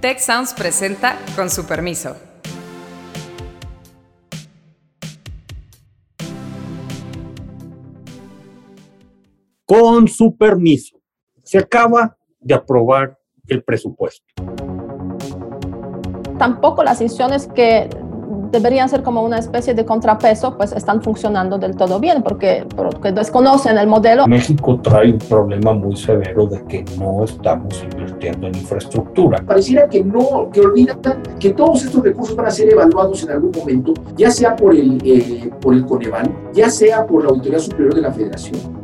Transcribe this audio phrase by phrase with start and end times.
[0.00, 2.16] Tech Sounds presenta con su permiso.
[9.64, 11.00] Con su permiso,
[11.42, 14.24] se acaba de aprobar el presupuesto.
[16.38, 17.90] Tampoco las instituciones que
[18.50, 23.12] deberían ser como una especie de contrapeso, pues están funcionando del todo bien, porque, porque
[23.12, 24.26] desconocen el modelo.
[24.26, 29.42] México trae un problema muy severo de que no estamos invirtiendo en infraestructura.
[29.46, 30.98] Pareciera que no, que olvidan
[31.38, 35.00] que todos estos recursos van a ser evaluados en algún momento, ya sea por el,
[35.04, 38.78] eh, por el Coneval, ya sea por la Autoridad Superior de la Federación.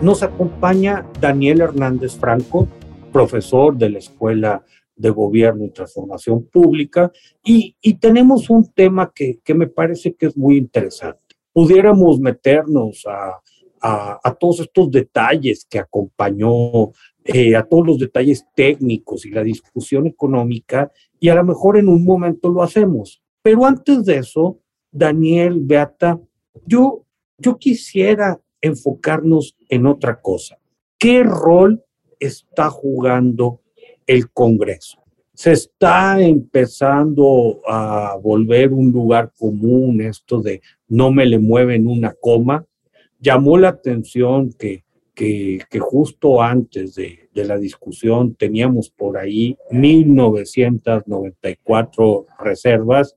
[0.00, 2.68] Nos acompaña Daniel Hernández Franco,
[3.12, 4.62] profesor de la Escuela
[4.96, 7.10] de Gobierno y Transformación Pública,
[7.42, 11.36] y, tenemos un tema que, me parece que es muy interesante.
[11.52, 13.40] Pudiéramos meternos a,
[14.40, 20.90] todos estos detalles que acompañó, eh, a todos los detalles técnicos y la discusión económica,
[21.20, 23.22] y a lo mejor en un momento lo hacemos.
[23.42, 24.60] Pero antes de eso,
[24.90, 26.18] Daniel, Beata,
[26.66, 27.04] yo,
[27.36, 30.58] yo quisiera enfocarnos en otra cosa.
[30.98, 31.84] ¿Qué rol
[32.18, 33.60] está jugando
[34.06, 35.02] el Congreso.
[35.32, 42.14] Se está empezando a volver un lugar común esto de no me le mueven una
[42.20, 42.64] coma.
[43.18, 52.26] Llamó la atención que, que, justo antes de, de la discusión teníamos por ahí 1994
[52.38, 53.16] reservas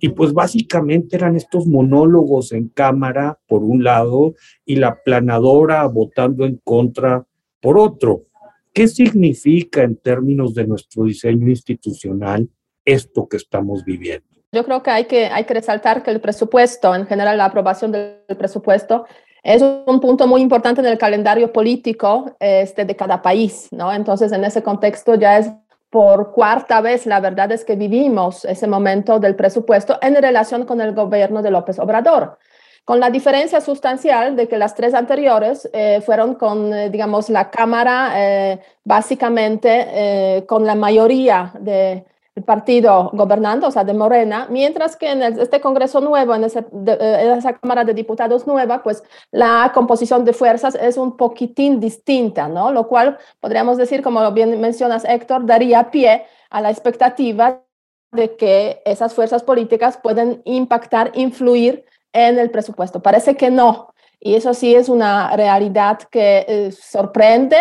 [0.00, 6.44] y pues básicamente eran estos monólogos en cámara por un lado y la planadora votando
[6.44, 7.26] en contra
[7.60, 8.26] por otro.
[8.72, 12.48] ¿Qué significa en términos de nuestro diseño institucional
[12.84, 14.26] esto que estamos viviendo?
[14.50, 17.92] Yo creo que hay que, hay que resaltar que el presupuesto, en general la aprobación
[17.92, 19.06] del presupuesto,
[19.42, 23.92] es un punto muy importante en el calendario político este, de cada país, ¿no?
[23.92, 25.50] Entonces, en ese contexto ya es
[25.90, 30.80] por cuarta vez, la verdad es que vivimos ese momento del presupuesto en relación con
[30.80, 32.38] el gobierno de López Obrador
[32.84, 37.50] con la diferencia sustancial de que las tres anteriores eh, fueron con, eh, digamos, la
[37.50, 42.04] Cámara eh, básicamente con la mayoría del
[42.44, 47.84] partido gobernando, o sea, de Morena, mientras que en este Congreso nuevo, en, esa Cámara
[47.84, 52.72] de Diputados nueva, pues la composición de fuerzas es un poquitín distinta, ¿no?
[52.72, 57.62] Lo cual podríamos decir, como bien mencionas, Héctor, daría pie a la expectativa
[58.10, 63.00] de que esas fuerzas políticas pueden impactar, influir en el presupuesto.
[63.00, 63.94] Parece que no.
[64.20, 67.56] Y eso sí es una realidad que eh, sorprende.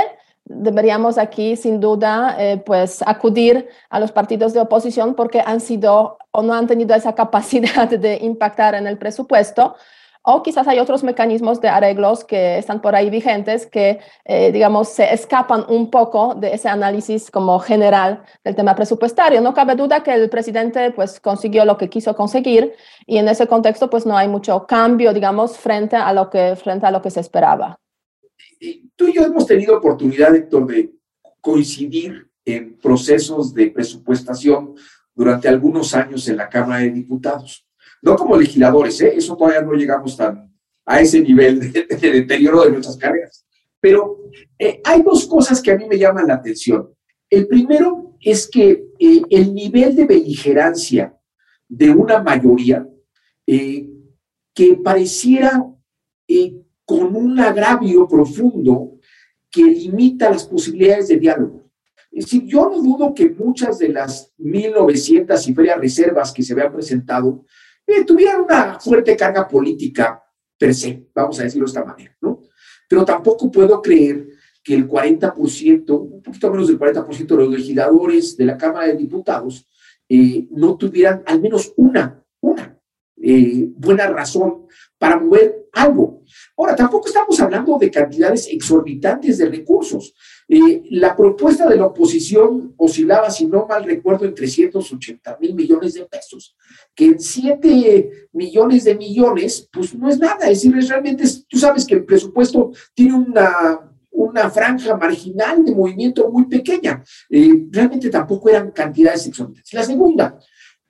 [0.45, 6.17] Deberíamos aquí, sin duda, eh, pues acudir a los partidos de oposición porque han sido
[6.31, 9.75] o no han tenido esa capacidad de impactar en el presupuesto
[10.23, 14.89] o quizás hay otros mecanismos de arreglos que están por ahí vigentes que, eh, digamos,
[14.89, 19.41] se escapan un poco de ese análisis como general del tema presupuestario.
[19.41, 22.73] No cabe duda que el presidente pues consiguió lo que quiso conseguir
[23.07, 26.85] y en ese contexto pues no hay mucho cambio, digamos, frente a lo que, frente
[26.85, 27.79] a lo que se esperaba.
[28.95, 30.91] Tú y yo hemos tenido oportunidad, Héctor, de
[31.39, 34.75] coincidir en procesos de presupuestación
[35.15, 37.65] durante algunos años en la Cámara de Diputados
[38.01, 39.13] no como legisladores, ¿eh?
[39.15, 40.51] eso todavía no llegamos tan
[40.85, 43.45] a ese nivel de, deterioro de nuestras carreras.
[43.79, 46.89] Pero eh, hay dos cosas que a mí me llaman la atención.
[47.29, 51.15] El primero es que eh, el nivel de beligerancia
[51.67, 52.87] de una mayoría
[53.45, 55.65] que pareciera
[56.85, 58.99] con un agravio profundo
[59.49, 61.69] que limita las posibilidades de diálogo.
[62.11, 66.53] Es decir, yo no dudo que muchas de las 1.900 y ferias reservas que se
[66.53, 67.45] habían presentado
[67.91, 70.23] eh, tuvieran una fuerte carga política
[70.57, 72.43] per se, vamos a decirlo de esta manera, ¿no?
[72.87, 74.27] Pero tampoco puedo creer
[74.63, 78.95] que el 40%, un poquito menos del 40% de los legisladores de la Cámara de
[78.95, 79.67] Diputados
[80.07, 82.77] eh, no tuvieran al menos una, una
[83.23, 86.23] eh, buena razón para mover algo.
[86.57, 90.13] Ahora, tampoco estamos hablando de cantidades exorbitantes de recursos.
[90.53, 95.93] Eh, la propuesta de la oposición oscilaba, si no mal recuerdo, en 380 mil millones
[95.93, 96.57] de pesos,
[96.93, 100.49] que en 7 millones de millones, pues no es nada.
[100.49, 106.29] Es decir, realmente, tú sabes que el presupuesto tiene una, una franja marginal de movimiento
[106.29, 107.01] muy pequeña.
[107.29, 109.71] Eh, realmente tampoco eran cantidades exorbitantes.
[109.71, 110.37] La segunda,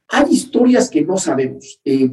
[0.08, 1.80] hay historias que no sabemos.
[1.86, 2.10] Eh,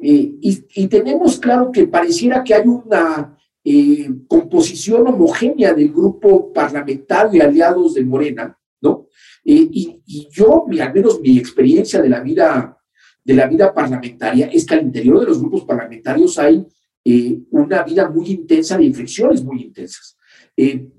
[0.00, 7.38] y, y, tenemos claro que pareciera que hay una eh, composición homogénea del grupo parlamentario
[7.38, 9.06] y aliados de Morena, ¿no?
[9.42, 12.76] Eh, y, yo, al menos mi experiencia de la vida
[13.24, 16.62] de la vida parlamentaria es que al interior de los grupos parlamentarios hay
[17.02, 20.18] eh, una vida muy intensa de inflexiones muy intensas.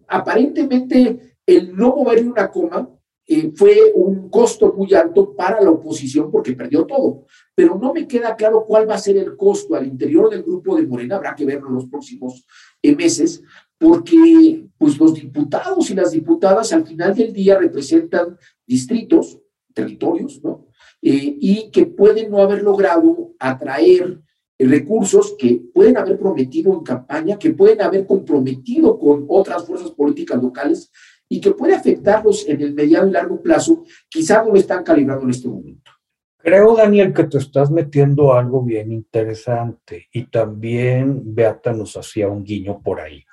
[0.07, 2.89] aparentemente el no mover una coma
[3.27, 7.25] eh, fue un costo muy alto para la oposición porque perdió todo.
[7.56, 10.75] Pero no me queda claro cuál va a ser el costo al interior del grupo
[10.75, 12.45] de Morena, habrá que verlo en los próximos
[12.81, 13.42] eh, meses,
[13.77, 19.39] porque pues los diputados y las diputadas al final del día representan distritos,
[19.74, 20.68] territorios, ¿no?
[21.01, 24.22] Eh, y que pueden no haber logrado atraer
[24.57, 30.42] recursos que pueden haber prometido en campaña, que pueden haber comprometido con otras fuerzas políticas
[30.42, 30.92] locales
[31.27, 35.24] y que puede afectarlos en el mediano y largo plazo, quizá no lo están calibrando
[35.24, 35.92] en este momento.
[36.38, 42.44] Creo, Daniel, que te estás metiendo algo bien interesante y también Beata nos hacía un
[42.44, 43.25] guiño por ahí.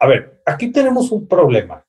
[0.00, 1.86] A ver, aquí tenemos un problema.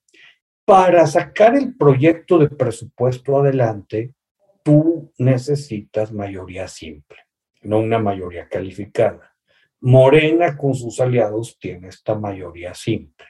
[0.64, 4.14] Para sacar el proyecto de presupuesto adelante,
[4.64, 7.18] tú necesitas mayoría simple,
[7.64, 9.36] no una mayoría calificada.
[9.80, 13.26] Morena con sus aliados tiene esta mayoría simple.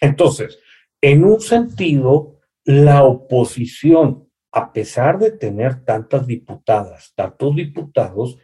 [0.00, 0.58] Entonces,
[1.02, 8.38] en un sentido, la oposición, a pesar de tener tantas diputadas, tantos diputados,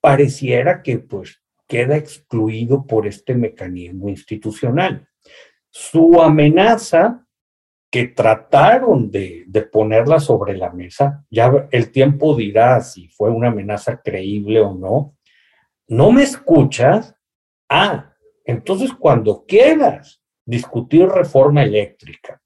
[0.00, 5.06] pareciera que pues queda excluido por este mecanismo institucional.
[5.70, 7.24] Su amenaza,
[7.92, 14.00] que trataron de, ponerla sobre la mesa, ya el tiempo dirá si fue una amenaza
[14.00, 15.16] creíble o no,
[15.88, 17.16] no me escuchas,
[17.68, 18.14] ah,
[18.44, 20.19] entonces cuando quieras
[20.50, 22.42] discutir reforma eléctrica,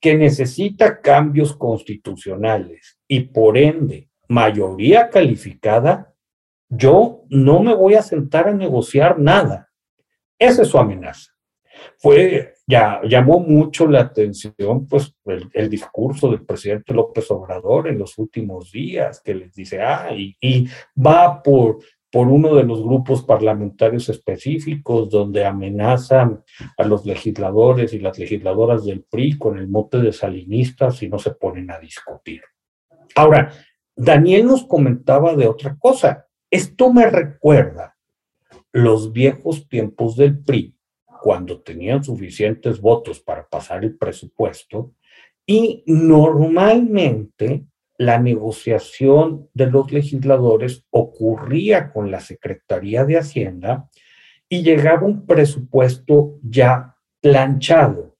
[0.00, 6.14] que necesita cambios constitucionales y por ende mayoría calificada,
[6.68, 9.70] yo no me voy a sentar a negociar nada.
[10.38, 11.32] Esa es su amenaza.
[11.96, 15.14] Fue, ya llamó mucho la atención, pues,
[15.52, 20.68] el, discurso del presidente López Obrador en los últimos días, que les dice, ah, y
[20.96, 21.78] va por
[22.10, 26.42] por uno de los grupos parlamentarios específicos donde amenazan
[26.76, 31.18] a los legisladores y las legisladoras del PRI con el mote de salinistas y no
[31.18, 32.42] se ponen a discutir.
[33.14, 33.52] Ahora,
[33.94, 36.26] Daniel nos comentaba de otra cosa.
[36.50, 37.96] Esto me recuerda
[38.72, 40.74] los viejos tiempos del PRI,
[41.20, 44.94] cuando tenían suficientes votos para pasar el presupuesto
[45.44, 47.64] y normalmente
[47.98, 53.90] la negociación de los legisladores ocurría con la Secretaría de Hacienda
[54.48, 58.16] y llegaba un presupuesto ya planchado.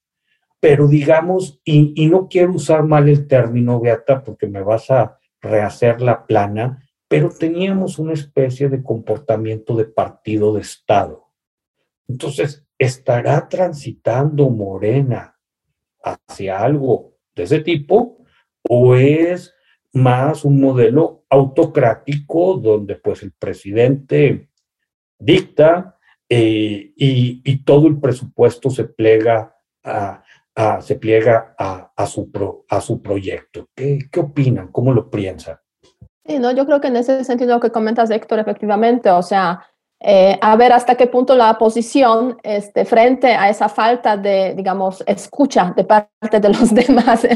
[0.61, 6.01] Pero digamos, y, no quiero usar mal el término, Beata, porque me vas a rehacer
[6.01, 11.29] la plana, pero teníamos una especie de comportamiento de partido de Estado.
[12.09, 15.39] Entonces, ¿estará transitando Morena
[16.03, 18.25] hacia algo de ese tipo?
[18.69, 19.55] ¿O es
[19.93, 24.51] más un modelo autocrático donde pues el presidente
[25.19, 25.99] dicta
[26.29, 30.23] eh, y, todo el presupuesto se plega a,
[30.81, 32.31] se pliega a, su
[32.69, 33.69] a su proyecto.
[33.75, 34.69] ¿Qué, ¿Qué opinan?
[34.69, 35.59] ¿Cómo lo piensan?
[36.27, 39.67] Sí, no, yo creo que en ese sentido lo que comentas, Héctor, efectivamente, o sea,
[40.01, 45.03] eh, a ver hasta qué punto la oposición, este, frente a esa falta de, digamos,
[45.07, 47.27] escucha de parte de los demás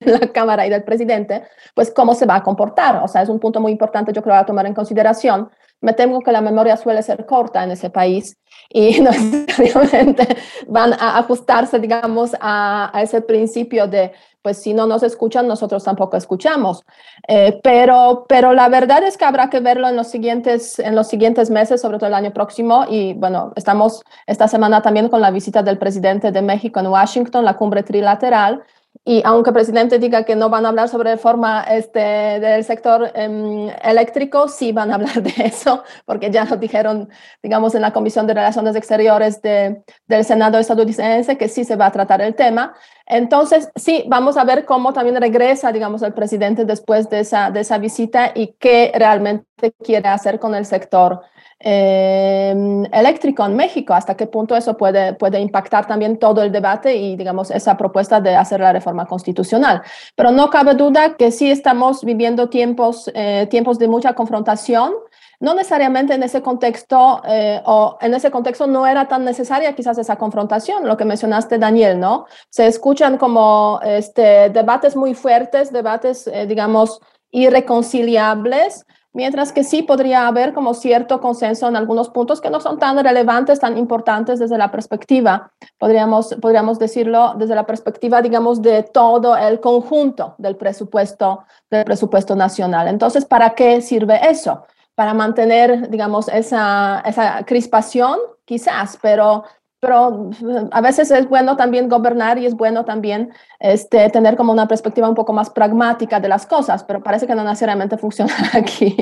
[0.00, 1.44] la Cámara y del presidente,
[1.74, 3.02] pues cómo se va a comportar.
[3.04, 5.50] O sea, es un punto muy importante, yo creo, a tomar en consideración.
[5.82, 8.36] Me temo que la memoria suele ser corta en ese país
[8.68, 10.36] y no necesariamente
[10.66, 14.12] van a ajustarse, digamos, a, ese principio de,
[14.42, 16.82] pues si no nos escuchan, nosotros tampoco escuchamos.
[17.28, 21.08] Eh, pero, pero la verdad es que habrá que verlo en los, siguientes, en los
[21.08, 22.84] siguientes meses, sobre todo el año próximo.
[22.88, 27.44] Y bueno, estamos esta semana también con la visita del presidente de México en Washington,
[27.44, 28.64] la cumbre trilateral
[29.04, 33.10] y aunque el presidente diga que no van a hablar sobre reforma este, del sector
[33.14, 37.08] em, eléctrico, sí van a hablar de eso, porque ya lo dijeron,
[37.42, 41.86] digamos, en la Comisión de Relaciones Exteriores de, del Senado estadounidense, que sí se va
[41.86, 42.74] a tratar el tema.
[43.10, 47.60] Entonces, sí, vamos a ver cómo también regresa, digamos, el presidente después de esa, de
[47.60, 51.20] esa visita y qué realmente quiere hacer con el sector
[51.58, 52.54] eh,
[52.92, 57.16] eléctrico en México, hasta qué punto eso puede, puede impactar también todo el debate y,
[57.16, 59.82] digamos, esa propuesta de hacer la reforma constitucional.
[60.14, 64.92] Pero no cabe duda que sí estamos viviendo tiempos, eh, tiempos de mucha confrontación.
[65.40, 69.98] No necesariamente en ese contexto eh, o en ese contexto no era tan necesaria quizás
[69.98, 72.26] esa confrontación, lo que mencionaste Daniel, ¿no?
[72.50, 80.54] Se escuchan como este, debates muy fuertes, debates, digamos, irreconciliables, Mientras que sí podría haber
[80.54, 84.70] como cierto consenso en algunos puntos que no son tan relevantes, tan importantes desde la
[84.70, 91.84] perspectiva, podríamos, podríamos decirlo, desde la perspectiva, digamos, de todo el conjunto del presupuesto, del
[91.84, 92.86] presupuesto nacional.
[92.86, 94.62] Entonces, ¿para qué sirve eso?
[95.00, 99.44] Para mantener, digamos, esa, esa crispación, quizás, pero
[99.80, 100.30] pero
[100.72, 105.08] a veces es bueno también gobernar y es bueno también este, tener como una perspectiva
[105.08, 108.94] un poco más pragmática de las cosas, pero parece que no necesariamente funciona aquí.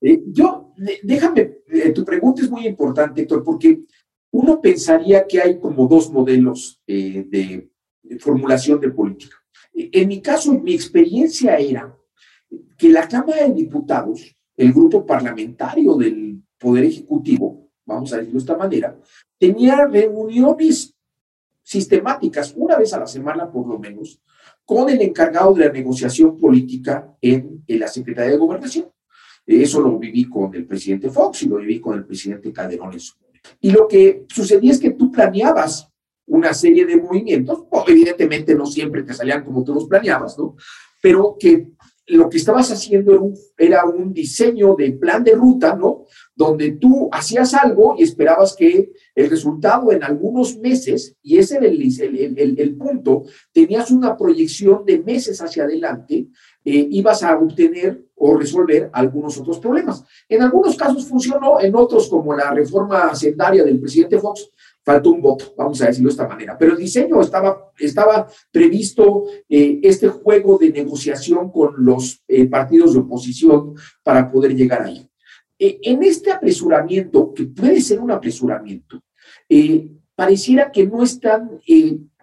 [0.00, 0.72] Eh, yo,
[1.04, 3.82] déjame, eh, tu pregunta es muy importante, Héctor, porque
[4.32, 7.70] uno pensaría que hay como dos modelos eh, de,
[8.02, 9.36] de formulación de política.
[9.72, 11.96] En mi caso, mi experiencia era
[12.76, 18.44] que la Cámara de Diputados, el grupo parlamentario del Poder Ejecutivo, vamos a decirlo de
[18.44, 18.98] esta manera,
[19.38, 20.94] tenía reuniones
[21.62, 24.20] sistemáticas, una vez a la semana por lo menos,
[24.64, 28.86] con el encargado de la negociación política en, la Secretaría de Gobernación.
[29.46, 32.96] Eso lo viví con el presidente Fox y lo viví con el presidente Calderón.
[33.60, 35.88] Y lo que sucedía es que tú planeabas
[36.26, 40.56] una serie de movimientos, evidentemente no siempre te salían como tú los planeabas, ¿no?
[41.00, 41.68] Pero que
[42.06, 46.04] lo que estabas haciendo era un, diseño de plan de ruta, ¿no?
[46.34, 51.66] donde tú hacías algo y esperabas que el resultado en algunos meses, y ese era
[51.66, 56.28] el, el, punto, tenías una proyección de meses hacia adelante,
[56.64, 60.04] eh, ibas a obtener o resolver algunos otros problemas.
[60.28, 64.48] En algunos casos funcionó, en otros, como la reforma hacendaria del presidente Fox,
[64.84, 66.56] faltó un voto, vamos a decirlo de esta manera.
[66.56, 72.94] Pero el diseño estaba, estaba previsto eh, este juego de negociación con los eh, partidos
[72.94, 73.74] de oposición
[74.04, 75.04] para poder llegar ahí.
[75.58, 79.02] Eh, en este apresuramiento, que puede ser un apresuramiento,
[79.48, 81.58] eh, pareciera que no están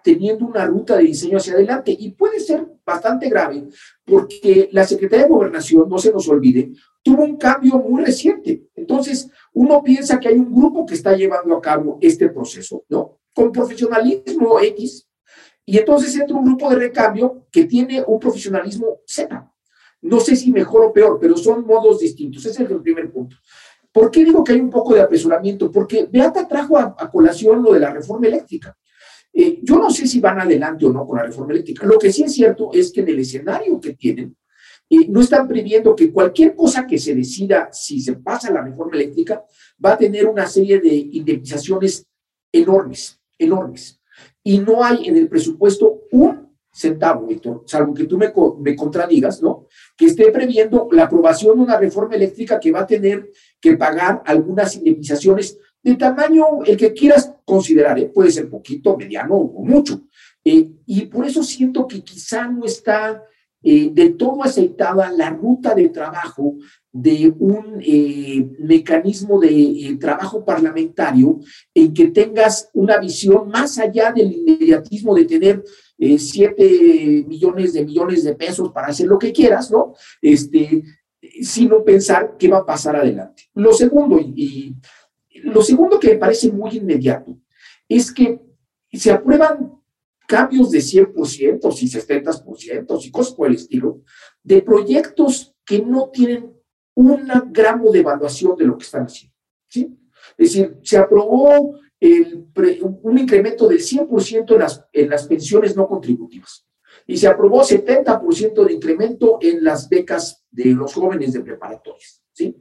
[0.02, 3.68] teniendo una ruta de diseño hacia adelante y puede ser bastante grave
[4.04, 8.68] porque la Secretaría de Gobernación, no se nos olvide, tuvo un cambio muy reciente.
[8.74, 13.20] Entonces, uno piensa que hay un grupo que está llevando a cabo este proceso, ¿no?
[13.34, 15.06] Con profesionalismo X.
[15.64, 19.52] Y entonces entra un grupo de recambio que tiene un profesionalismo Z.
[20.02, 22.44] No sé si mejor o peor, pero son modos distintos.
[22.44, 23.36] Ese es el primer punto.
[23.92, 25.70] ¿Por qué digo que hay un poco de apresuramiento?
[25.70, 28.76] Porque Beata trajo a, colación lo de la reforma eléctrica.
[29.32, 31.86] Eh, yo no sé si van adelante o no con la reforma eléctrica.
[31.86, 34.36] Lo que sí es cierto es que en el escenario que tienen,
[34.88, 38.96] eh, no están previendo que cualquier cosa que se decida si se pasa la reforma
[38.96, 39.44] eléctrica
[39.84, 42.06] va a tener una serie de indemnizaciones
[42.52, 44.00] enormes, enormes.
[44.42, 49.42] Y no hay en el presupuesto un centavo, Víctor, salvo que tú me, me contradigas,
[49.42, 49.66] ¿no?
[49.96, 54.22] Que esté previendo la aprobación de una reforma eléctrica que va a tener que pagar
[54.24, 58.10] algunas indemnizaciones de tamaño el que quieras considerar, ¿eh?
[58.12, 60.02] puede ser poquito, mediano o mucho.
[60.44, 63.22] Eh, y por eso siento que quizá no está
[63.62, 66.56] eh, de todo aceitada la ruta de trabajo
[66.92, 67.78] de un
[68.58, 71.38] mecanismo de trabajo parlamentario
[71.74, 75.62] en que tengas una visión más allá del inmediatismo de tener
[76.18, 79.94] siete millones de millones de pesos para hacer lo que quieras, ¿no?
[80.20, 80.82] Este,
[81.42, 83.44] sino pensar qué va a pasar adelante.
[83.54, 84.74] Lo segundo, y
[85.44, 87.38] lo segundo que me parece muy inmediato,
[87.88, 88.40] es que
[88.92, 89.80] se aprueban
[90.26, 94.02] cambios de 100%, y 70%, y cosas por el estilo,
[94.42, 96.52] de proyectos que no tienen
[96.94, 99.36] un gramo de evaluación de lo que están haciendo.
[99.68, 99.98] ¿sí?
[100.36, 102.46] Es decir, se aprobó el
[103.02, 106.66] un incremento del 100% en las, en las pensiones no contributivas
[107.06, 112.22] y se aprobó 70% de incremento en las becas de los jóvenes de preparatorias.
[112.32, 112.56] ¿sí?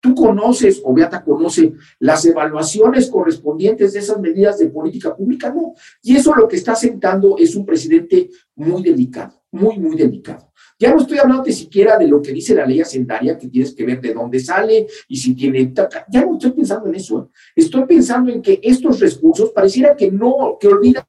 [0.00, 5.52] ¿Tú conoces o Beata conoce las evaluaciones correspondientes de esas medidas de política pública?
[5.52, 5.74] No.
[6.02, 10.52] Y eso lo que está sentando es un presidente muy delicado, muy, muy delicado.
[10.78, 13.74] Ya no estoy hablando ni siquiera de lo que dice la ley hacendaria, que tienes
[13.74, 15.72] que ver de dónde sale y si tiene...
[16.08, 17.30] Ya no estoy pensando en eso.
[17.56, 21.04] Estoy pensando en que estos recursos pareciera que no, que olvidan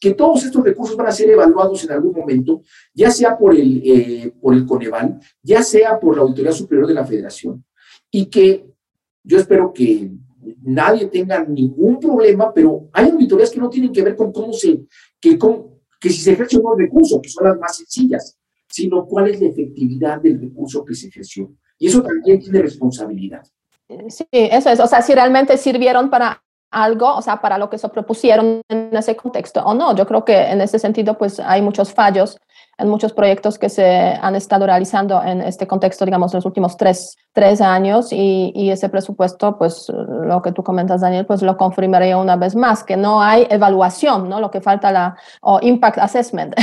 [0.00, 3.80] que todos estos recursos van a ser evaluados en algún momento, ya sea por el,
[3.84, 7.64] eh, por el Coneval, ya sea por la Autoridad Superior de la Federación
[8.16, 8.64] y que
[9.22, 10.10] yo espero que
[10.62, 14.86] nadie tenga ningún problema, pero hay auditorías que no tienen que ver con cómo se,
[15.20, 15.66] que, con,
[16.00, 18.38] que si se ejerce un recurso, que son las más sencillas,
[18.70, 21.52] sino cuál es la efectividad del recurso que se ejerció.
[21.78, 23.46] Y eso también tiene responsabilidad.
[24.08, 24.80] Sí, eso es.
[24.80, 28.96] O sea, si realmente sirvieron para algo, o sea, para lo que se propusieron en
[28.96, 29.94] ese contexto o no.
[29.94, 32.38] Yo creo que en ese sentido, pues hay muchos fallos
[32.78, 33.86] en muchos proyectos que se
[34.20, 38.88] han estado realizando en este contexto, digamos, los últimos tres, tres años y, y, ese
[38.88, 43.22] presupuesto, pues lo que tú comentas, Daniel, pues lo confirmaría una vez más, que no
[43.22, 44.40] hay evaluación, ¿no?
[44.40, 46.54] Lo que falta la, o impact assessment,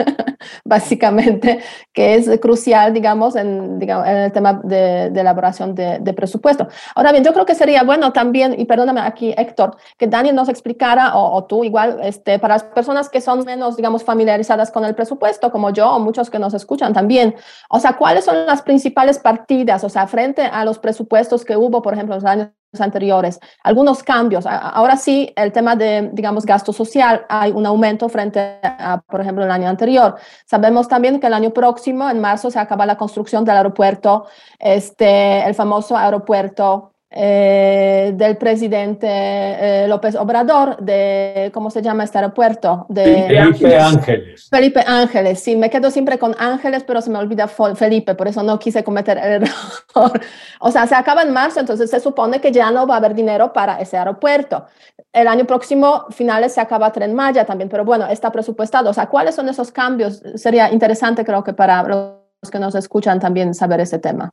[0.64, 1.60] básicamente,
[1.92, 6.68] que es crucial, digamos, en, digamos, en el tema de, de elaboración de, de, presupuesto.
[6.94, 10.48] Ahora bien, yo creo que sería bueno también, y perdóname aquí, Héctor, que Daniel nos
[10.48, 14.84] explicara, o, o tú igual, este, para las personas que son menos, digamos, familiarizadas con
[14.84, 17.34] el presupuesto, como yo o muchos que nos escuchan también.
[17.70, 19.84] O sea, ¿cuáles son las principales partidas?
[19.84, 23.40] O sea, frente a los presupuestos que hubo, por ejemplo, en los años anteriores.
[23.62, 24.44] Algunos cambios.
[24.46, 29.44] Ahora sí, el tema de, digamos, gasto social, hay un aumento frente a, por ejemplo,
[29.44, 30.16] el año anterior.
[30.44, 34.26] Sabemos también que el año próximo, en marzo, se acaba la construcción del aeropuerto,
[34.58, 42.18] este, el famoso aeropuerto eh, del presidente eh, López Obrador, de, ¿cómo se llama este
[42.18, 42.84] aeropuerto?
[42.90, 44.48] De Felipe Ángeles.
[44.50, 48.42] Felipe Ángeles, sí, me quedo siempre con Ángeles, pero se me olvida Felipe, por eso
[48.42, 49.24] no quise cometer el
[49.94, 50.20] error.
[50.60, 53.14] o sea, se acaba en marzo, entonces se supone que ya no va a haber
[53.14, 54.66] dinero para ese aeropuerto.
[55.10, 58.90] El año próximo, finales, se acaba Tren Maya también, pero bueno, está presupuestado.
[58.90, 60.22] O sea, ¿cuáles son esos cambios?
[60.34, 64.30] Sería interesante, creo que para los que nos escuchan también saber ese tema.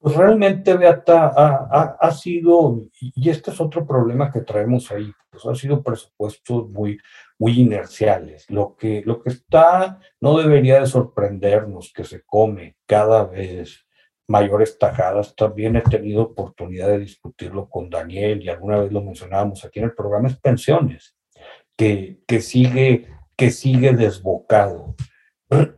[0.00, 5.44] Pues realmente, Beata, ha, ha, sido, y este es otro problema que traemos ahí, pues
[5.44, 6.98] han sido presupuestos muy,
[7.36, 8.48] muy inerciales.
[8.48, 13.86] Lo que, lo que está, no debería de sorprendernos que se come cada vez
[14.28, 15.34] mayores tajadas.
[15.34, 19.86] También he tenido oportunidad de discutirlo con Daniel y alguna vez lo mencionábamos aquí en
[19.86, 21.16] el programa, es pensiones,
[21.76, 24.94] que, que, sigue, que sigue desbocado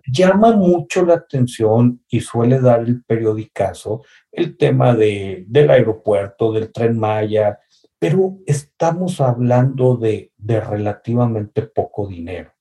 [0.07, 6.73] llama mucho la atención y suele dar el periodicazo el tema de, del aeropuerto, del
[6.73, 7.59] tren Maya,
[7.99, 12.53] pero estamos hablando de, de relativamente poco dinero.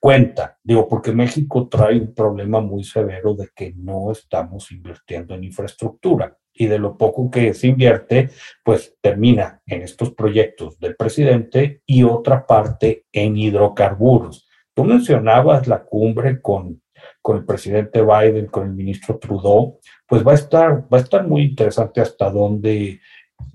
[0.00, 5.44] Cuenta, digo, porque México trae un problema muy severo de que no estamos invirtiendo en
[5.44, 8.30] infraestructura y de lo poco que se invierte,
[8.64, 14.45] pues termina en estos proyectos del presidente y otra parte en hidrocarburos
[14.76, 16.82] Tú mencionabas la cumbre con,
[17.22, 21.26] con el presidente Biden, con el ministro Trudeau, pues va a estar, va a estar
[21.26, 23.00] muy interesante hasta dónde,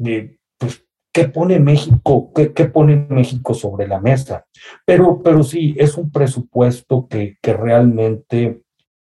[0.04, 4.48] eh, pues, qué pone México, qué, qué, pone México sobre la mesa.
[4.84, 8.64] Pero, pero sí, es un presupuesto que, que realmente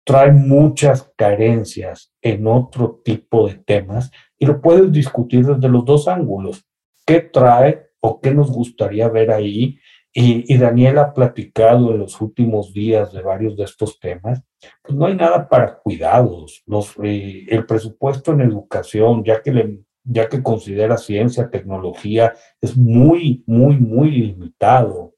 [0.04, 6.08] trae muchas carencias en otro tipo de temas y lo puedes discutir desde los dos
[6.08, 6.66] ángulos.
[7.06, 9.78] ¿Qué trae o qué nos gustaría ver ahí
[10.12, 14.42] y, Daniel ha platicado en los últimos días de varios de estos temas,
[14.82, 16.64] pues no hay nada para cuidados.
[17.04, 23.44] Eh, el presupuesto en educación, ya que, le, ya que considera ciencia, tecnología, es muy,
[23.46, 25.14] muy, muy limitado.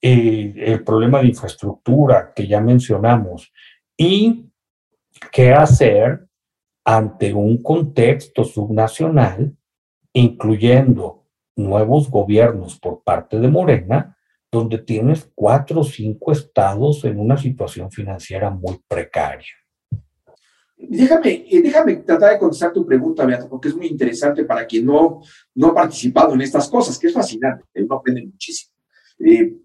[0.00, 3.52] Eh, el problema de infraestructura que ya mencionamos.
[3.96, 4.46] Y
[5.32, 6.28] qué hacer
[6.84, 9.56] ante un contexto subnacional,
[10.12, 14.14] incluyendo nuevos gobiernos por parte de Morena,
[14.50, 19.52] donde tienes cuatro o cinco estados en una situación financiera muy precaria.
[20.76, 24.86] Déjame, eh, déjame tratar de contestar tu pregunta, Beata, porque es muy interesante para quien
[24.86, 25.20] no,
[25.54, 28.72] no ha participado en estas cosas, que es fascinante, uno aprende muchísimo.
[29.18, 29.56] Eh,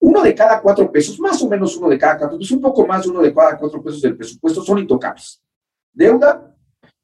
[0.00, 2.84] uno de cada cuatro pesos, más o menos uno de cada cuatro pesos, un poco
[2.84, 5.40] más de uno de cada cuatro pesos del presupuesto son intocables.
[5.92, 6.51] Deuda,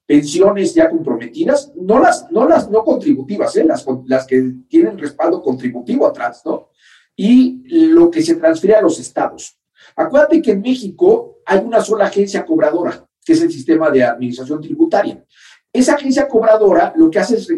[0.08, 3.64] pensiones ya comprometidas, no las, no las no contributivas, ¿eh?
[3.64, 6.70] las, las que tienen respaldo contributivo atrás, ¿no?
[7.14, 9.60] Y lo que se transfiere a los estados.
[9.94, 14.62] Acuérdate que en México hay una sola agencia cobradora, que es el sistema de administración
[14.62, 15.22] tributaria.
[15.70, 17.48] Esa agencia cobradora lo que hace es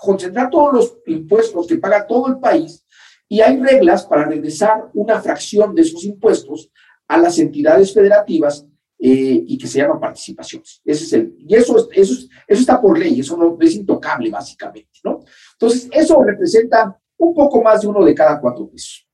[0.00, 2.86] concentrar todos los impuestos que paga todo el país
[3.28, 6.70] y hay reglas para regresar una fracción de esos impuestos
[7.06, 8.66] a las entidades federativas
[9.08, 10.82] eh, y que se llama participaciones.
[10.84, 14.98] Ese es el, y eso, eso, eso está por ley, eso no es intocable básicamente,
[15.04, 15.20] ¿no?
[15.52, 19.06] Entonces, eso representa un poco más de uno de cada cuatro pesos.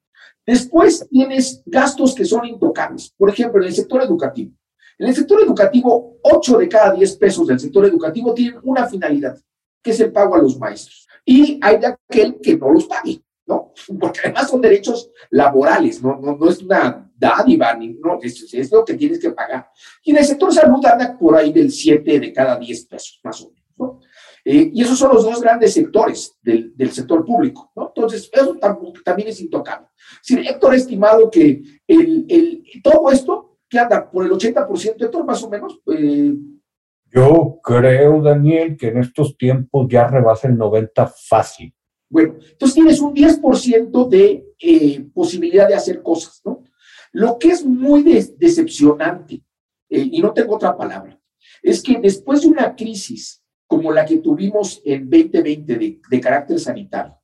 [0.47, 3.13] Después tienes gastos que son intocables.
[3.19, 4.53] Por ejemplo, en el sector educativo.
[4.99, 9.39] En el sector educativo, ocho de cada diez pesos del sector educativo tienen una finalidad,
[9.83, 11.07] que es el pago a los maestros.
[11.23, 13.23] Y hay de aquel que no los pague.
[13.47, 13.75] ¿no?
[14.01, 18.85] Porque además son derechos laborales, no, no, no es una dádiva, no, es, es, lo
[18.85, 19.71] que tienes que pagar.
[20.03, 23.41] Y en el sector salud anda por ahí del 7 de cada 10 pesos, más
[23.43, 24.01] o menos, ¿no?
[24.45, 27.93] Eh, y esos son los dos grandes sectores del, del sector público, ¿no?
[27.95, 28.59] Entonces, eso
[29.05, 29.87] también es intocable.
[30.21, 35.25] Si Héctor ha estimado que el, el, todo esto, que anda por el 80%, Héctor,
[35.25, 36.35] más o menos, eh,
[37.15, 41.73] yo creo, Daniel, que en estos tiempos ya rebasa el 90 fácil.
[42.11, 46.65] Bueno, entonces tienes un 10% de eh, posibilidad de hacer cosas, ¿no?
[47.13, 49.43] Lo que es muy decepcionante,
[49.89, 51.21] eh, y no tengo otra palabra,
[51.63, 57.19] es que después de una crisis como la que tuvimos en 2020 de, carácter sanitario,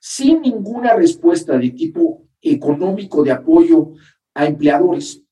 [0.00, 3.92] sin ninguna respuesta de tipo económico de apoyo
[4.34, 5.22] a empleadores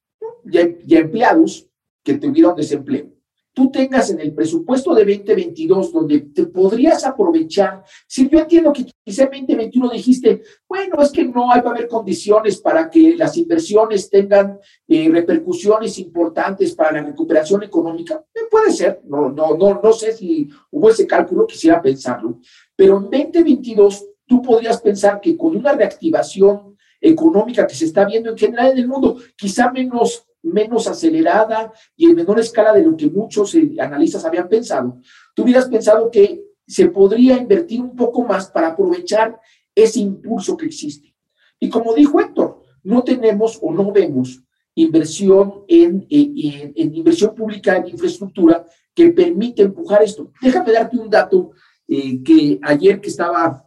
[0.45, 1.69] y y a empleados
[2.03, 3.12] que tuvieron desempleo,
[3.55, 7.85] tú tengas en el presupuesto de 2022 donde te podrías aprovechar.
[8.07, 11.75] Si yo entiendo que quizá en 2021 dijiste, bueno, es que no hay, va a
[11.75, 18.25] haber condiciones para que las inversiones tengan eh, repercusiones importantes para la recuperación económica.
[18.35, 22.38] Eh, puede ser, no, no, no, no sé si hubo ese cálculo, quisiera pensarlo,
[22.75, 28.31] pero en 2022 tú podrías pensar que con una reactivación económica que se está viendo
[28.31, 32.96] en general en el mundo, quizá menos menos acelerada y en menor escala de lo
[32.96, 35.00] que muchos eh, analistas habían pensado,
[35.35, 39.38] tú hubieras pensado que se podría invertir un poco más para aprovechar
[39.74, 41.14] ese impulso que existe.
[41.59, 44.42] Y como dijo Héctor, no tenemos o no vemos
[44.74, 50.33] inversión en, eh, inversión pública en infraestructura que permite empujar esto.
[50.40, 51.52] Déjame darte un dato
[51.87, 53.64] eh, que ayer que estaba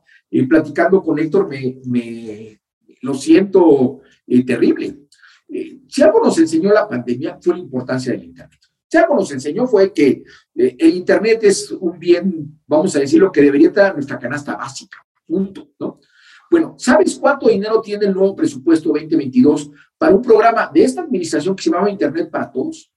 [0.49, 2.59] platicando con Héctor me, me
[3.01, 4.01] lo siento
[4.45, 5.05] terrible.
[5.49, 8.60] Eh, si algo nos enseñó la pandemia fue la importancia del Internet.
[8.88, 10.23] Si algo nos enseñó fue que
[10.55, 14.55] eh, el Internet es un bien, vamos a decirlo, que debería estar en nuestra canasta
[14.55, 15.99] básica, punto, ¿no?
[16.49, 21.55] Bueno, ¿sabes cuánto dinero tiene el nuevo presupuesto 2022 para un programa de esta administración
[21.55, 22.91] que se llamaba Internet para Todos?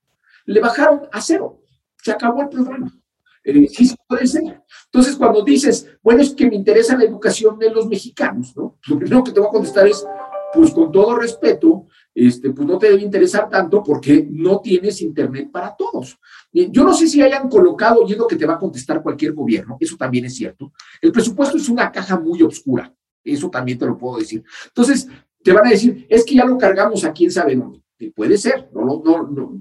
[0.45, 1.63] Le bajaron a cero.
[2.03, 2.95] Se acabó el programa.
[3.43, 4.63] Eh, sí, puede ser.
[4.85, 8.79] Entonces, cuando dices, bueno, es que me interesa la educación de los mexicanos, ¿no?
[8.87, 10.07] Lo primero que te voy a contestar es,
[10.53, 11.87] pues con todo respeto,
[12.27, 16.19] este, pues no te debe interesar tanto porque no tienes internet para todos.
[16.53, 19.35] Yo no sé si hayan colocado, y es lo que te va a contestar cualquier
[19.35, 20.73] gobierno, eso también es cierto.
[21.01, 24.43] El presupuesto es una caja muy oscura, eso también te lo puedo decir.
[24.67, 25.07] Entonces,
[25.45, 27.81] te van a decir, es que ya lo cargamos a quién sabe dónde.
[28.17, 29.59] puede ser, no, no, no, no,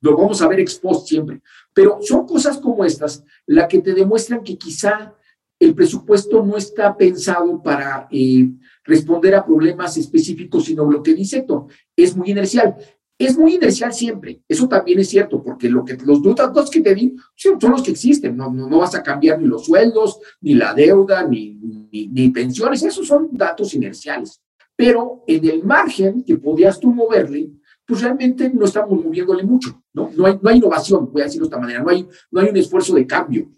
[0.00, 1.40] lo vamos a ver expost siempre.
[1.72, 5.14] Pero son cosas como estas las que te demuestran que quizá
[5.60, 8.48] el presupuesto no está pensado para eh,
[8.90, 12.76] responder a problemas específicos, sino lo que dice Héctor, es muy inercial.
[13.16, 16.94] Es muy inercial siempre, eso también es cierto, porque lo que, los datos que te
[16.94, 20.72] di son los que existen, no, no, vas a cambiar ni los sueldos, ni la
[20.72, 24.40] deuda, ni, pensiones, esos son datos inerciales.
[24.74, 27.50] Pero en el margen que podías tú moverle,
[27.86, 30.10] pues realmente no estamos moviéndole mucho, ¿no?
[30.16, 31.90] No hay, no hay innovación, voy a decirlo de esta manera, no
[32.40, 33.50] hay un esfuerzo de cambio.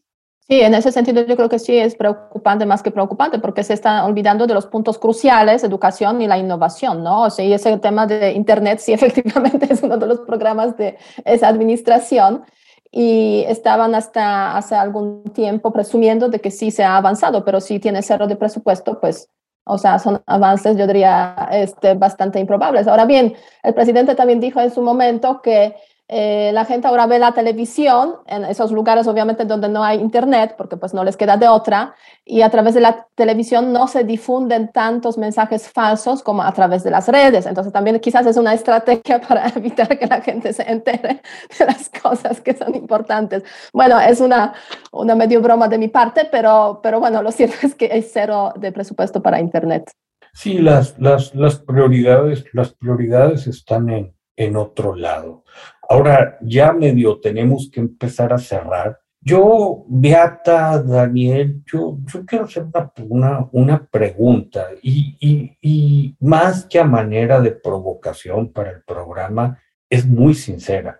[0.48, 3.74] Sí, en ese sentido yo creo que sí es preocupante más que preocupante porque se
[3.74, 7.22] están olvidando de los puntos cruciales, educación y la innovación, ¿no?
[7.22, 10.98] O sea, y ese tema de Internet sí efectivamente es uno de los programas de
[11.24, 12.44] esa administración
[12.90, 17.78] y estaban hasta hace algún tiempo presumiendo de que sí se ha avanzado, pero si
[17.80, 19.30] tiene cero de presupuesto, pues,
[19.64, 22.88] o sea, son avances, yo diría, este, bastante improbables.
[22.88, 25.74] Ahora bien, el presidente también dijo en su momento que
[26.08, 30.56] eh, la gente ahora ve la televisión en esos lugares obviamente donde no hay internet
[30.58, 34.04] porque pues no les queda de otra y a través de la televisión no se
[34.04, 37.46] difunden tantos mensajes falsos como a través de las redes.
[37.46, 41.22] Entonces también quizás es una estrategia para evitar que la gente se entere
[41.58, 43.42] de las cosas que son importantes.
[43.72, 44.52] Bueno es una,
[44.90, 48.52] una medio broma de mi parte pero, pero bueno lo cierto es que hay cero
[48.56, 49.90] de presupuesto para internet.
[50.34, 55.44] Sí, las, las, las prioridades, las prioridades están en, en otro lado.
[55.92, 58.98] Ahora ya medio tenemos que empezar a cerrar.
[59.20, 62.64] Yo, Beata, Daniel, yo, yo quiero hacer
[63.10, 69.60] una, una, pregunta y, y, y más que a manera de provocación para el programa,
[69.90, 70.98] es muy sincera.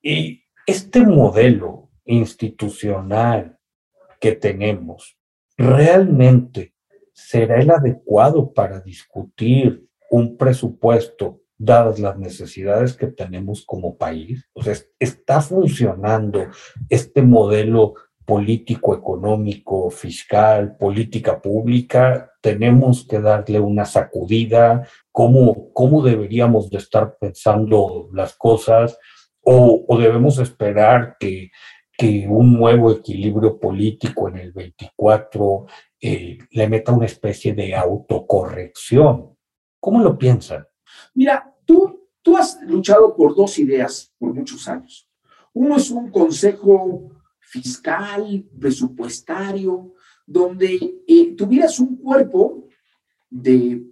[0.00, 3.58] Y este modelo institucional
[4.18, 5.18] que tenemos,
[5.58, 6.72] ¿realmente
[7.12, 14.48] será el adecuado para discutir un presupuesto dadas las necesidades que tenemos como país.
[14.54, 16.46] O sea, está funcionando
[16.88, 17.94] este modelo
[18.24, 27.16] político, económico, fiscal, política pública, tenemos que darle una sacudida, cómo, cómo deberíamos de estar
[27.20, 28.96] pensando las cosas,
[29.42, 31.50] o, debemos esperar que,
[31.96, 35.66] que, un nuevo equilibrio político en el 24
[36.00, 39.36] eh, le meta una especie de autocorrección.
[39.80, 40.66] ¿Cómo lo piensan?
[41.14, 45.08] Mira, tú, tú has luchado por dos ideas por muchos años.
[45.52, 49.94] Uno es un consejo fiscal, presupuestario,
[50.26, 52.68] donde eh, tuvieras un cuerpo
[53.28, 53.84] de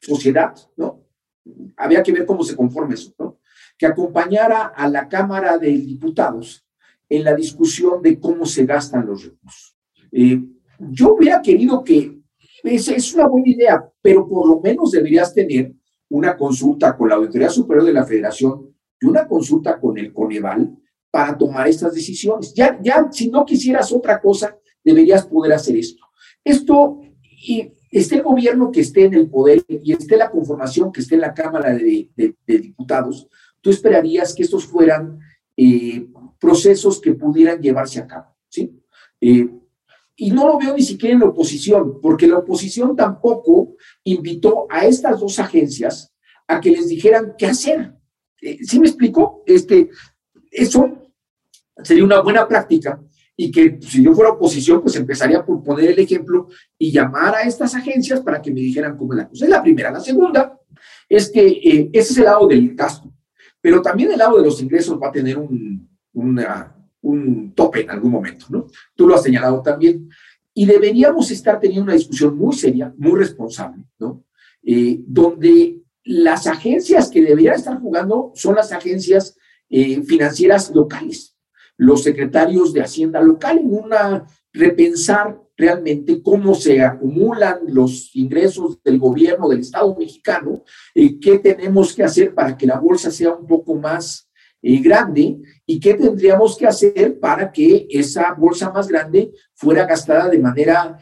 [0.00, 1.04] sociedad, ¿no?
[1.76, 3.38] Había que ver cómo se conforma eso, ¿no?
[3.76, 6.64] Que acompañara a la Cámara de Diputados
[7.08, 9.76] en la discusión de cómo se gastan los recursos.
[10.12, 10.40] Eh,
[10.78, 12.20] yo hubiera querido que,
[12.62, 15.74] es, es una buena idea, pero por lo menos deberías tener
[16.10, 20.76] una consulta con la Auditoría Superior de la Federación y una consulta con el Coneval
[21.10, 22.52] para tomar estas decisiones.
[22.54, 26.04] Ya, ya, si no quisieras otra cosa, deberías poder hacer esto.
[26.44, 31.00] Esto, y esté el gobierno que esté en el poder y esté la conformación que
[31.00, 32.08] esté en la Cámara de,
[32.46, 33.28] Diputados,
[33.60, 35.18] tú esperarías que estos fueran
[35.56, 36.06] eh,
[36.38, 38.80] procesos que pudieran llevarse a cabo, ¿sí?
[39.20, 39.48] Eh,
[40.22, 44.84] y no lo veo ni siquiera en la oposición, porque la oposición tampoco invitó a
[44.84, 46.14] estas dos agencias
[46.46, 47.94] a que les dijeran qué hacer.
[48.42, 49.42] Eh, ¿Sí me explico?
[49.46, 49.88] Este,
[50.50, 51.10] eso
[51.82, 53.00] sería una buena práctica
[53.34, 57.42] y que si yo fuera oposición, pues empezaría por poner el ejemplo y llamar a
[57.44, 59.44] estas agencias para que me dijeran cómo es la cosa.
[59.46, 59.90] Es la primera.
[59.90, 60.60] La segunda
[61.08, 63.10] es que eh, ese es el lado del gasto,
[63.58, 65.88] pero también el lado de los ingresos va a tener un,
[67.02, 68.66] un tope en algún momento, ¿no?
[68.94, 70.08] Tú lo has señalado también.
[70.52, 74.24] Y deberíamos estar teniendo una discusión muy seria, muy responsable, ¿no?
[74.62, 79.36] Eh, donde las agencias que deberían estar jugando son las agencias
[79.68, 81.36] eh, financieras locales,
[81.76, 88.98] los secretarios de Hacienda local, en una repensar realmente cómo se acumulan los ingresos del
[88.98, 93.46] gobierno del Estado mexicano, eh, qué tenemos que hacer para que la bolsa sea un
[93.46, 94.29] poco más
[94.62, 100.28] eh, grande y qué tendríamos que hacer para que esa bolsa más grande fuera gastada
[100.28, 100.98] de manera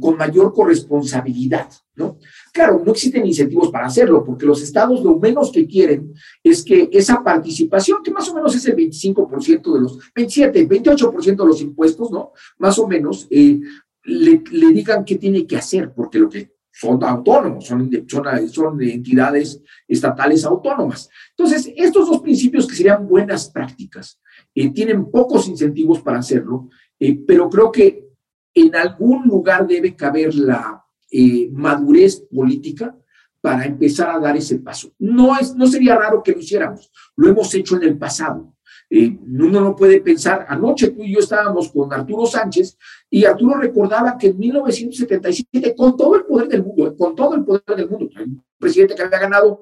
[0.00, 2.18] con mayor corresponsabilidad, ¿no?
[2.52, 6.88] Claro, no existen incentivos para hacerlo, porque los estados lo menos que quieren es que
[6.92, 11.60] esa participación, que más o menos es el 25% de los, 27, 28% de los
[11.60, 12.32] impuestos, ¿no?
[12.58, 13.60] Más o menos, eh,
[14.04, 14.42] le,
[14.72, 20.44] digan qué tiene que hacer, porque lo que son autónomos, son, son, son entidades estatales
[20.44, 21.08] autónomas.
[21.30, 24.20] Entonces, estos dos principios que serían buenas prácticas,
[24.54, 26.68] eh, tienen pocos incentivos para hacerlo,
[27.00, 28.10] eh, pero creo que
[28.54, 32.94] en algún lugar debe caber la eh, madurez política
[33.40, 34.92] para empezar a dar ese paso.
[34.98, 38.54] No, es, no sería raro que lo hiciéramos, lo hemos hecho en el pasado.
[38.88, 42.78] Eh, uno no puede pensar, anoche tú y yo estábamos con Arturo Sánchez
[43.10, 47.44] y Arturo recordaba que en 1977, con todo el poder del mundo, con todo el
[47.44, 49.60] poder del mundo, un presidente que había ganado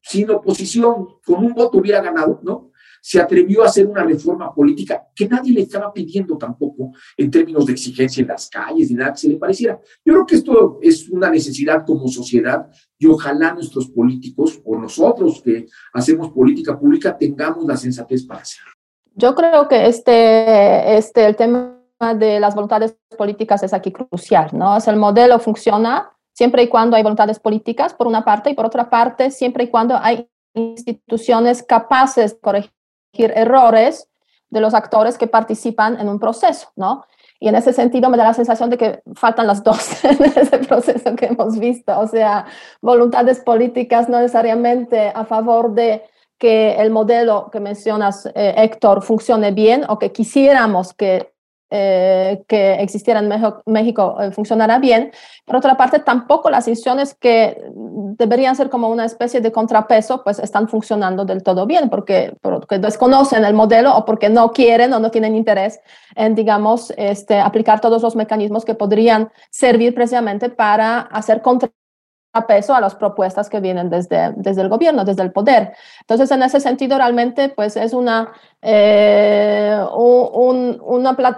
[0.00, 2.71] sin oposición, con un voto hubiera ganado, ¿no?
[3.02, 7.66] Se atrevió a hacer una reforma política que nadie le estaba pidiendo tampoco en términos
[7.66, 9.80] de exigencia en las calles ni nada que se le pareciera.
[10.04, 15.42] Yo creo que esto es una necesidad como sociedad y ojalá nuestros políticos o nosotros
[15.44, 18.70] que hacemos política pública tengamos la sensatez para hacerlo.
[19.16, 21.76] Yo creo que este, este, el tema
[22.16, 24.76] de las voluntades políticas es aquí crucial, ¿no?
[24.76, 28.64] Es el modelo funciona siempre y cuando hay voluntades políticas, por una parte, y por
[28.64, 32.72] otra parte, siempre y cuando hay instituciones capaces de corregir
[33.14, 34.08] errores
[34.50, 37.04] de los actores que participan en un proceso, ¿no?
[37.40, 40.58] Y en ese sentido me da la sensación de que faltan las dos en ese
[40.58, 42.46] proceso que hemos visto, o sea,
[42.80, 46.04] voluntades políticas no necesariamente a favor de
[46.38, 51.31] que el modelo que mencionas, eh, Héctor, funcione bien o que quisiéramos que
[51.74, 55.10] eh, que existiera en México, México eh, funcionara bien.
[55.46, 60.38] Por otra parte, tampoco las instituciones que deberían ser como una especie de contrapeso, pues
[60.38, 64.98] están funcionando del todo bien, porque, porque desconocen el modelo o porque no quieren o
[64.98, 65.80] no tienen interés
[66.14, 71.70] en, digamos, este, aplicar todos los mecanismos que podrían servir precisamente para hacer contra
[72.40, 75.74] peso a las propuestas que vienen desde, desde el gobierno, desde el poder.
[76.00, 80.80] Entonces, en ese sentido, realmente, pues es una, eh, un,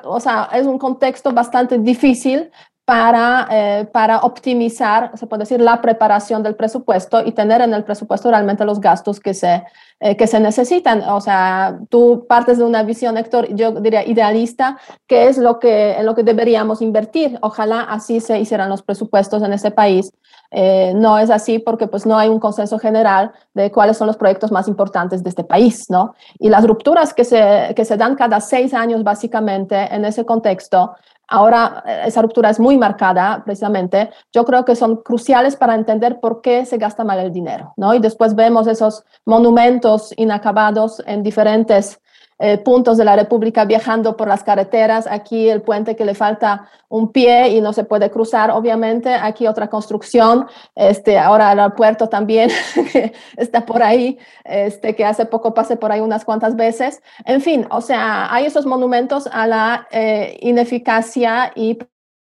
[0.05, 2.51] o sea, es un contexto bastante difícil
[2.85, 7.83] para, eh, para optimizar, se puede decir, la preparación del presupuesto y tener en el
[7.83, 9.65] presupuesto realmente los gastos que se,
[10.01, 11.01] eh, que se necesitan.
[11.09, 15.97] O sea, tú partes de una visión, Héctor, yo diría idealista, que es lo que,
[16.03, 17.39] lo que deberíamos invertir.
[17.41, 20.13] Ojalá así se hicieran los presupuestos en ese país
[20.57, 24.17] eh, no es así porque pues no hay un consenso general de cuáles son los
[24.17, 26.15] proyectos más importantes de este país, ¿no?
[26.39, 30.95] Y las rupturas que se, que se dan cada seis años básicamente en ese contexto,
[31.27, 36.21] ahora eh, esa ruptura es muy marcada precisamente, yo creo que son cruciales para entender
[36.21, 37.93] por qué se gasta mal el dinero, ¿no?
[37.93, 42.01] Y después vemos esos monumentos inacabados en diferentes
[42.39, 45.07] eh, puntos de la República viajando por las carreteras.
[45.07, 49.15] Aquí el puente que le falta un pie y no se puede cruzar, obviamente.
[49.15, 50.47] Aquí otra construcción.
[50.75, 52.51] Este, ahora el aeropuerto también
[53.37, 57.03] está por ahí, este, que hace poco pasé por ahí unas cuantas veces.
[57.25, 61.79] En fin, o sea, hay esos monumentos a la eh, ineficacia y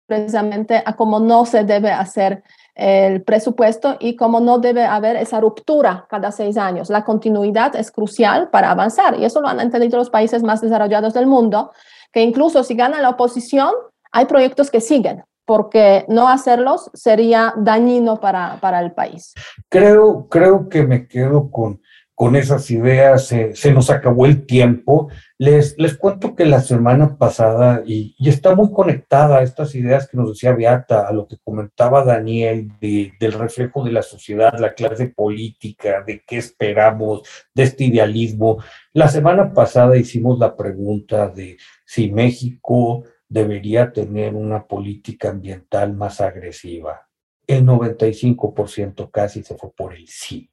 [0.08, 2.44] precisamente a cómo no se debe hacer
[2.76, 6.90] el presupuesto y cómo no debe haber esa ruptura cada seis años.
[6.90, 11.14] La continuidad es crucial para avanzar y eso lo han entendido los países más desarrollados
[11.14, 11.72] del mundo,
[12.12, 13.72] que incluso si gana la oposición,
[14.12, 19.34] hay proyectos que siguen, porque no hacerlos sería dañino para, para el país.
[19.70, 21.82] Creo, creo que me quedo con,
[22.16, 25.10] con esas ideas, se nos acabó el tiempo.
[25.38, 30.16] Les, les cuento que la semana pasada, y, está muy conectada a estas ideas que
[30.16, 35.08] nos decía Beata, a lo que comentaba Daniel, del reflejo de la sociedad, la clase
[35.08, 37.24] política, de qué esperamos,
[37.54, 38.64] de este idealismo.
[38.94, 46.22] La semana pasada hicimos la pregunta de si México debería tener una política ambiental más
[46.22, 47.10] agresiva.
[47.46, 50.50] El 95% casi se fue por el sí.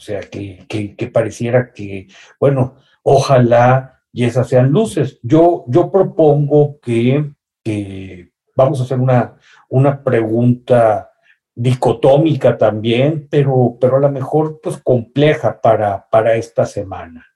[0.00, 2.06] O sea, que, que, pareciera que,
[2.40, 5.20] bueno, ojalá y esas sean luces.
[5.22, 9.36] Yo, yo propongo que, que vamos a hacer una,
[9.68, 11.10] una pregunta
[11.54, 17.26] dicotómica también, pero, pero a lo mejor pues compleja para, para esta semana.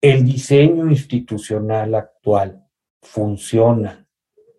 [0.00, 2.68] ¿El diseño institucional actual
[3.02, 4.06] funciona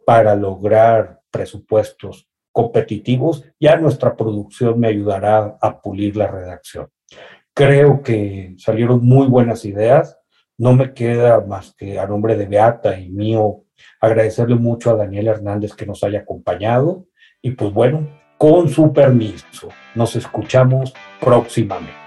[0.05, 3.45] para lograr presupuestos competitivos?
[3.57, 6.89] Ya nuestra producción me ayudará a pulir la redacción.
[7.57, 10.19] Creo que salieron muy buenas ideas.
[10.59, 13.63] No me queda más que a nombre de Beata y mío
[13.99, 17.07] agradecerle mucho a Daniel Hernández que nos haya acompañado.
[17.41, 22.06] Y pues bueno, con su permiso, nos escuchamos próximamente.